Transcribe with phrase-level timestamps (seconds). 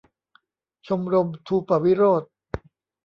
[0.87, 2.31] ชมรมธูปะวิโรจน์